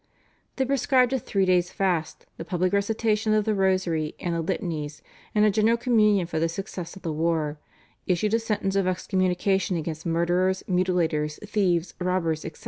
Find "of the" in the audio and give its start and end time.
3.35-3.53, 6.95-7.13